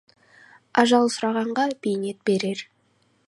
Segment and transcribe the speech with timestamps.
[0.83, 2.65] Ажал сұрағанға бейнет берер.